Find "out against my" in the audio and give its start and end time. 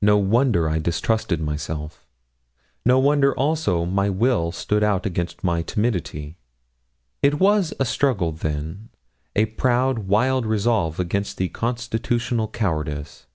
4.82-5.60